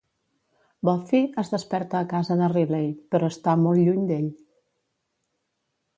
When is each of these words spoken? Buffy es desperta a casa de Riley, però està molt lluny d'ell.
Buffy 0.87 1.19
es 1.41 1.51
desperta 1.57 2.01
a 2.01 2.09
casa 2.15 2.39
de 2.41 2.49
Riley, 2.55 2.89
però 3.13 3.31
està 3.35 3.57
molt 3.67 3.85
lluny 3.85 4.11
d'ell. 4.13 4.29